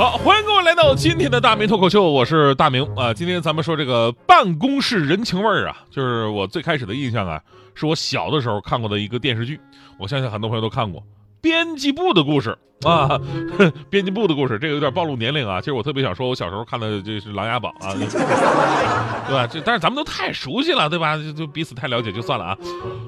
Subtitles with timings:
[0.00, 3.12] 好，欢迎各位来到今天的大明脱口秀，我是大明啊。
[3.12, 7.38] 今天咱们说这个办公室人情味儿啊，就是我最开始的印象啊，
[7.74, 9.60] 是我小的时候看过的一个电视剧，
[9.98, 11.02] 我相信很多朋友都看过
[11.40, 12.56] 《编辑部的故事》
[12.88, 13.20] 啊，
[13.90, 15.60] 编辑部的故事，这个有点暴露年龄啊。
[15.60, 17.92] 其实我特别想说，我小时候看的这是《琅琊榜》啊，
[19.28, 19.46] 对吧？
[19.46, 21.16] 这但是咱们都太熟悉了，对吧？
[21.16, 22.58] 就就彼此太了解就算了啊。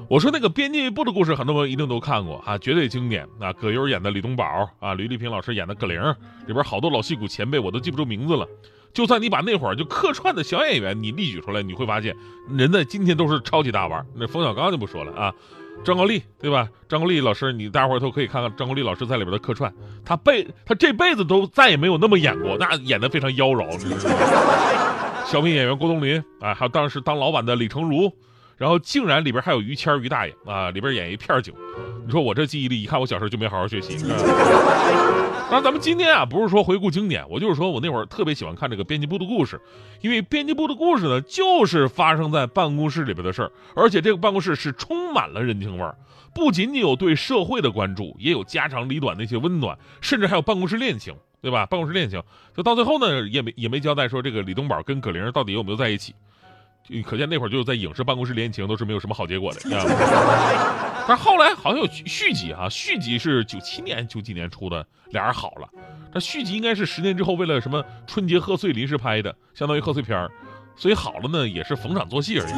[0.07, 3.51] 我说那个编辑部的故事，很多朋友一定都看过啊，绝对经典啊！
[3.53, 5.99] 葛优演的李东宝啊，吕丽萍老师演的葛玲，
[6.45, 8.47] 里边好多老戏骨前辈我都记不住名字了。
[8.93, 12.15] 就算你把那会儿就客串的小演员你例举出来，你会发现
[12.47, 14.05] 人在今天都是超级大腕。
[14.13, 15.33] 那冯小刚就不说了啊，
[15.83, 16.67] 张国立对吧？
[16.87, 19.73] 张国立老师，你大伙儿都可以看看张国立老师在里边的客串，
[20.05, 23.79] 他辈他这辈子都再也没有那么演过，那演的非常妖娆。
[25.25, 28.11] 小品演员郭冬临啊，还有当时当老板的李成儒。
[28.57, 31.53] 然后竟然里边还有于谦于大爷啊，里边演一片警。
[32.05, 33.97] 你说我这记忆力，一看我小时候就没好好学习。
[35.49, 39.59] 那 咱们今天啊，不是说回顾经典，我就是说我那会儿特别喜欢看这个编辑部的故事，
[40.01, 45.95] 因为编辑部的故事呢，就是发生在办公室里边的事儿，而且这个办公室是充满了人情味儿，
[46.33, 51.65] 不仅仅有对社会的关注，也有家长里短那些温暖，甚至还有办公室恋情，对吧？
[51.65, 52.21] 办公室恋情，
[52.55, 56.13] 就到最后呢，也没也没交代说这个李东宝跟葛玲到底有没有在一起。
[57.05, 59.59] 可见那会儿就在影视办公室恋情都是没有什么好结果的，
[61.07, 65.67] 但是后来好像有续集啊，续集是九七年九几年出的，俩人好了。
[66.13, 70.29] 这续集应该是十年之后为了什么春节贺岁临时拍的，相当于贺岁片儿，
[70.75, 72.53] 所以好了呢也是逢场作戏而已。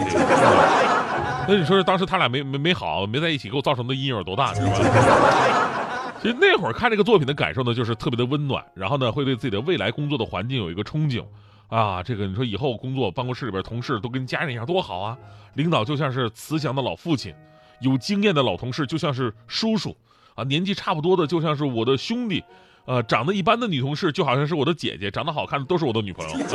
[1.48, 4.72] 那你说当时他俩没没没好没在一起，给我造成的阴影有多大，是吧？
[6.22, 11.24] 其实那会儿看这个作品的感受呢，就是特别的温暖，然后呢会对自己的未来工作的环境有一个憧憬。
[11.68, 15.18] 啊，这个你说以后工作办公室里边同事都跟家人一样多好啊！
[15.56, 17.34] 领导就像是慈祥的老父亲，
[17.80, 19.96] 有经验的老同事就像是叔叔，
[20.36, 22.44] 啊，年纪差不多的就像是我的兄弟，
[22.86, 26.46] 呃，长得一般的女同事就好像是我的姐姐，长得好看的都是我的女朋友，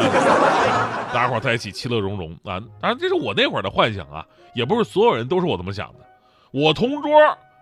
[1.13, 2.61] 大家伙在一起其乐融融啊！
[2.81, 6.07] 当然这是我那会儿的幻想啊，也不是所有人都是我这么想的。
[6.53, 7.11] 我同桌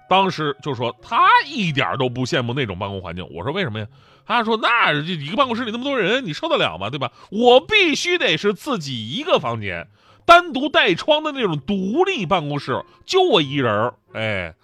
[0.08, 3.86] 当时就说他一点都不羡慕那种办公环境，我说为什么呀？
[4.26, 6.90] 他说：“那一个办公室里那么多人，你受得了吗？
[6.90, 7.10] 对吧？
[7.30, 9.88] 我必须得是自己一个房间，
[10.26, 13.94] 单独带窗的那种独立办公室，就我一人儿。
[14.12, 14.54] 哎，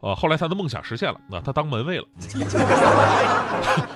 [0.00, 2.04] 呃，后来他的梦想实现了，那他当门卫了。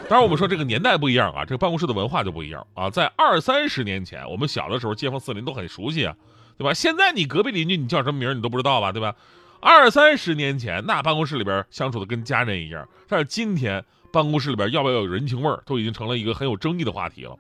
[0.09, 2.89] 当然，我们说这个年代不一样啊，这个办公室的文化就不一样啊。
[2.89, 6.15] 在二三十年前，我们小的时候，街坊四邻都很熟悉啊，
[6.57, 6.73] 对吧？
[6.73, 9.13] 现在你隔壁邻居你叫什么名你都不知道吧，对吧？
[9.61, 17.37] 二三十年前，那办公室里边相处的跟家人一样，但是今天。”办公室里边要不要有人情味儿，都已经成了一个很有争议的话题了。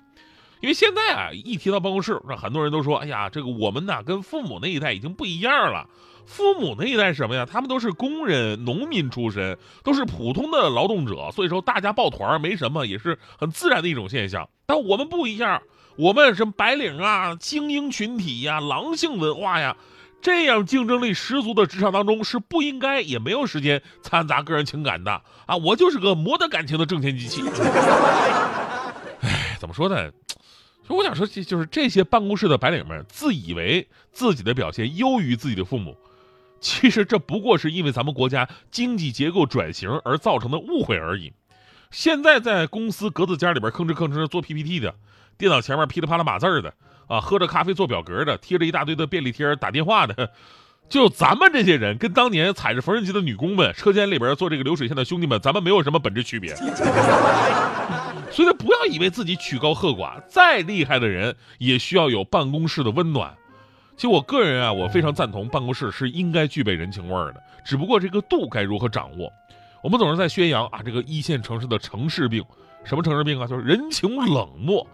[0.60, 5.88] 因为现在啊，一提到办公室，那很多人都说：“哎呀，这个我们呐，跟父母那一代已经不一样了。
[6.26, 7.44] 父母那一代什么呀？
[7.44, 14.48] 他们都是工人、农民出身，都是普通的劳动者，所以说大家抱团没什么，也是很自然的一种现象。
[14.64, 15.60] 但我们不一样，
[15.96, 19.76] 我们什么白领啊、精英群体呀、狼性文化呀。”
[20.22, 25.56] 这样竞争力十足的职场当中，是不应该也没有时间掺杂个人情感的啊！
[25.56, 27.42] 我就是个磨得感情的挣钱机器。
[29.22, 30.10] 哎，怎么说呢？
[30.88, 35.96] 就我想说，就是这些办公室的白领们自以为自己的表现优于自己的父母，
[36.60, 41.32] 其实这不过是因为咱们国家经济结构转型而造成的误会而已。
[41.90, 44.94] 现在在公司格子间里边吭哧吭哧做 PPT 的，
[45.40, 46.72] 电脑前面噼里啪啦码字的。
[47.08, 50.30] 啊，喝着咖啡做表格的，贴着一大堆的便利贴打电话的，
[50.88, 56.54] 就咱们这些人，跟当年踩着缝纫机的女工们，车间里边做这个流水线的兄弟们，咱们没有什么本质区别。
[58.30, 63.34] 所以，不要以为自己曲高和寡，再厉害的人也需要有办公室的温暖。
[63.96, 69.28] 其实，我个人啊，我非常赞同办公室是应该具备人情味儿的，只不过这个度该如何掌握？
[69.82, 72.44] 我们总是在宣扬啊，这个一线城市的城市病，
[72.84, 73.48] 什么城市病啊？
[73.48, 74.86] 就是人情冷漠。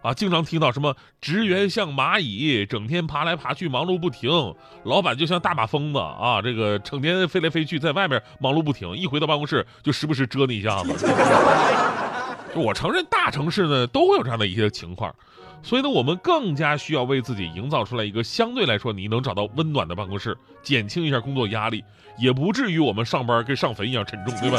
[0.00, 4.54] 啊，经常听到什么职员像蚂蚁，整天爬来爬去，忙碌不停；
[4.84, 10.94] 老板就像大马疯子啊，这个成天飞来飞去，在外面忙碌不停，一回到办公室就时不时蛰你一下子。
[12.54, 15.14] 我承认，大城市呢都会有这样的一些情况，
[15.62, 21.84] 所以呢，我们更加需要为自己营造出来一个相对来说你能找到温暖的办公室，减轻一下工作压力，
[22.18, 24.58] 也不至于我们上班跟上坟一样沉重，对吧？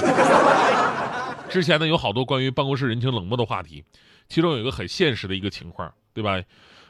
[1.49, 3.83] 之前呢有好多关于办公室人情冷漠的话题。
[4.27, 6.39] 其中有一个很现实的一个情况，对吧？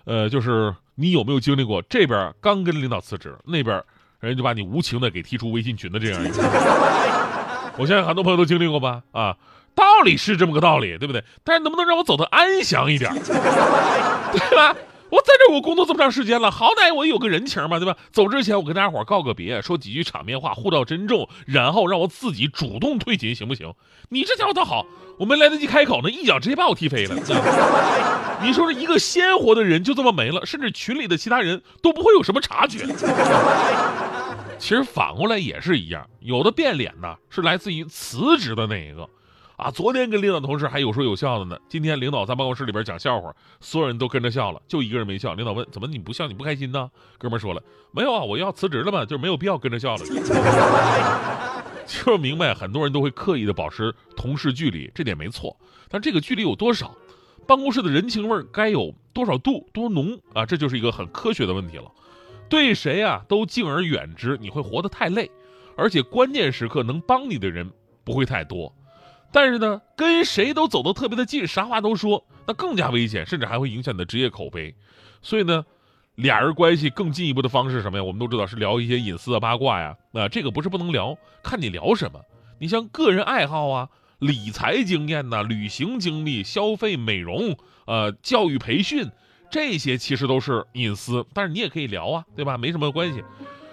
[0.04, 3.82] 呃，就是你有没有经历过这边刚跟领导辞职，那边
[4.20, 6.44] 人家就把你无情的给踢出微信群的这样一个。
[7.80, 9.04] 我相信很多朋友都经历过吧？
[9.14, 9.38] 啊，
[9.74, 11.24] 道理是这么个道理，对不对？
[11.46, 14.76] 但是能不能让我走得安详一点， 对吧？
[15.10, 17.98] 我在这我工作这么长时间了，好歹我有个人情嘛，对吧？
[18.12, 23.74] 走之前我跟大家伙告个别，说几句场面话，互道珍重，然后让我自己主动退群，行不行？
[24.10, 24.86] 你这家伙倒好，
[25.18, 27.16] 我没来得及开口呢，一脚直接把我踢飞了。
[28.42, 32.86] 你说这一个鲜活的人就这么没了，甚至群里的其他人都不会有什么察觉。
[34.60, 39.10] 其实反过来也是一样，有的变脸呢是来自于辞职的那一个。
[39.60, 45.34] 啊，昨天跟领导同事还有说有笑的呢，今天领导在办公室里边讲笑话，所有人都跟着笑了，就一个人没笑。
[45.34, 46.28] 领导问：“怎么你不笑？
[46.28, 46.90] 你不开心呢？”
[47.20, 47.62] 哥们说了
[47.92, 50.06] ：“没有啊，我要辞职了嘛，就是没有必要跟着笑了。
[51.86, 55.58] ”就明白很多人都会刻意的保持同事距离，这点没错。
[55.90, 56.96] 但这个距离有多少？
[57.46, 60.46] 办公室的人情味该有多少度多浓啊？
[60.46, 61.92] 这就是一个很科学的问题了。
[62.48, 65.30] 对谁啊都敬而远之，你会活得太累，
[65.76, 67.70] 而且关键时刻能帮你的人
[68.06, 68.74] 不会太多。
[69.32, 74.74] 但是呢，跟谁都走得特别的近，啥话都说，那更加危险，甚至还会影响你的职业口碑。
[75.22, 75.64] 所以呢，
[76.16, 78.04] 俩人关系更进一步的方式是什么呀？
[78.04, 79.96] 我们都知道是聊一些隐私的、八卦呀。
[80.14, 82.20] 啊，这个不是不能聊，看你聊什么。
[82.60, 87.56] 你像个人爱好啊、理财经验呐、旅行经历、消费美容、
[87.86, 89.12] 呃、教育培训，
[89.52, 92.58] 这些其实都是隐私，但是你也可以聊啊，对吧？
[92.58, 93.24] 没什么关系。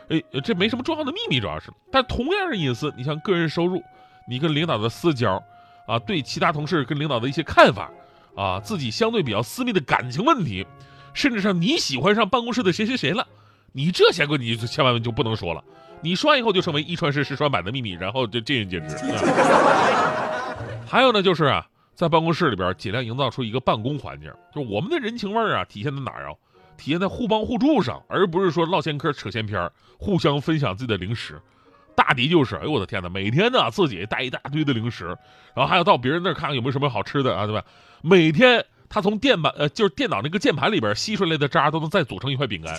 [0.09, 1.73] 哎，这没什么重要的秘密，主要是。
[1.91, 3.83] 但同样是隐私，你像个人收入。
[4.27, 5.43] 你跟领导的私交，
[5.87, 7.91] 啊，对其他同事跟领导的一些看法，
[8.35, 10.67] 啊，自己相对比较私密的感情问题，
[11.15, 13.27] 甚至上你喜欢上办公室的谁谁谁了，
[13.73, 15.63] 你这些个你就千万就不能说了，
[16.01, 18.97] 你说完以后就成为一传十十传百的秘密，然后就见仁见智。
[20.87, 26.35] 还有呢，就是啊，在办公室里边尽量营造出一个办公环境，就我们的人情味儿啊，体现在哪儿啊？
[26.77, 31.41] 体现在互帮互助上，而不是说唠闲嗑扯闲篇儿互相分享自己的零食。
[31.97, 35.07] 大迪就是，哎呦我的天哪，每天呢自己带一大堆的零食，
[35.55, 37.65] 然后还要到别人那儿看看有没有什么好吃的啊，对吧？
[38.03, 42.79] 每天他从电板呃就是电脑那个键盘里边吸出来的渣都能再组成一块饼干。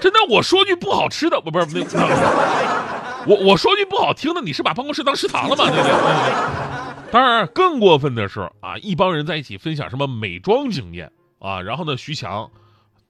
[0.00, 5.64] 真的，我说句不好吃的，不不是那，我我说句不好听的，你是把办公室当食堂了吗？
[5.64, 7.10] 对不对？
[7.10, 12.50] 当然，更过分的是啊，一帮人在一起分享什么美妆经验啊，然后呢，徐强。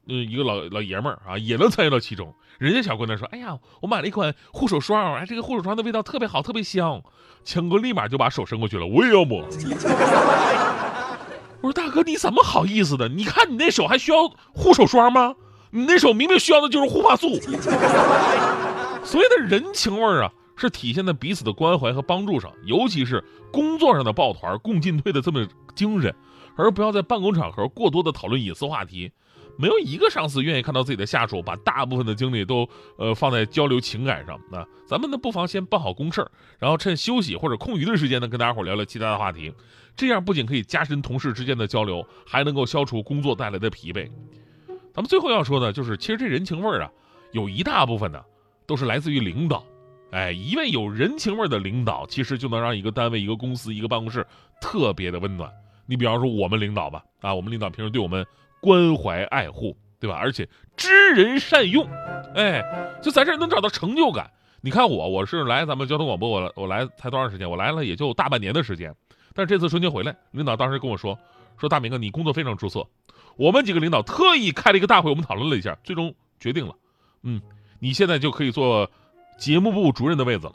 [0.08, 2.34] 嗯，一个老老爷们儿啊，也能参与到其中。
[2.58, 7.02] 人家小姑娘说：“哎呀，我买了一款护手霜，哎，这个护手霜的味道特别好，特别香。”
[7.44, 9.46] 强哥立马就把手伸过去了，我也要抹。
[11.60, 13.08] 我说：“大哥，你怎么好意思的？
[13.08, 15.34] 你看你那手还需要护手霜吗？
[15.70, 17.28] 你那手明明需要的就是护发素。”
[19.04, 23.22] 所谓的人情味儿啊，是体现在彼此的关怀和帮助上，尤其是
[23.52, 26.14] 工作上的抱团共进退的这么精神，
[26.56, 29.12] 而不要在办公场合过多的讨论隐私话题。
[29.58, 34.40] 没有一个上司愿意看到自己的下属把大部分的精力都呃放在交流情感上。
[34.52, 39.52] 那咱们呢，不妨先办好公事儿，然后趁休息或者空余的时间呢，跟大家伙聊聊其他的话题。
[39.96, 44.08] 这样不仅可以加深同事之间的交流，还能够消除工作带来的疲惫。
[44.94, 46.90] 咱们最后要说的就是，其实这人情味儿啊，
[47.32, 48.22] 有一大部分呢，
[48.64, 49.64] 都是来自于领导。
[50.12, 54.24] 哎，一位有人情味儿的领导，其实就能让一个单位、一个公司、一个办公室
[54.60, 55.50] 特别的温暖。
[55.84, 58.24] 你比方说我们领导吧，啊，我们领导平时对我们。
[58.60, 60.16] 关怀爱护，对吧？
[60.16, 61.88] 而且知人善用，
[62.34, 62.62] 哎，
[63.02, 64.30] 就在这儿能找到成就感。
[64.60, 67.48] 你看我，我是来咱们交通广播，我我来才多长时间？
[67.48, 68.94] 我来了也就大半年的时间。
[69.34, 71.16] 但是这次春节回来，领导当时跟我说，
[71.56, 72.86] 说大明哥，你工作非常出色。
[73.36, 76.74] 我们几个领导特意开了一个大会，我们讨论了一下，最终决定了，
[77.22, 77.40] 嗯，
[77.78, 78.90] 你现在就可以做
[79.38, 80.54] 节目部主任的位子了。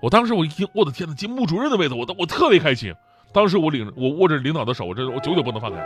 [0.00, 2.94] 我当时我一听，我的天呐，节目部主任的位子，我我特别开心。
[3.32, 5.78] 当时我领我握着领导的手，我这我久久不能放开。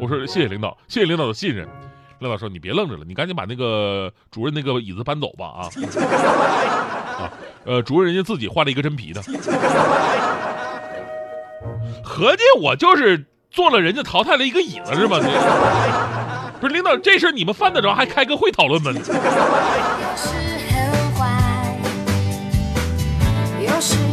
[0.00, 1.66] 我说谢谢领导，谢谢领导的信任。
[2.20, 5.66] 领导说你别愣着了，你赶紧把那个主任那个椅子搬走吧啊！
[7.18, 7.30] 啊，
[7.64, 9.20] 呃，主任人家自己换了一个真皮的。
[12.04, 15.18] 合计我就是坐了人家淘汰了一个椅子是吧？
[16.60, 18.92] 不是领导，这事你们犯得着还开个会讨论吗？
[18.92, 19.02] 有
[20.14, 20.28] 时
[20.70, 21.26] 很坏，
[23.60, 24.11] 有时。